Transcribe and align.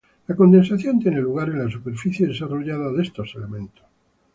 La 0.25 0.35
condensación 0.35 0.99
tiene 0.99 1.21
lugar 1.21 1.49
en 1.49 1.63
la 1.63 1.69
superficie 1.69 2.25
desarrollada 2.25 2.91
de 2.91 3.03
estos 3.03 3.35
elementos. 3.35 3.85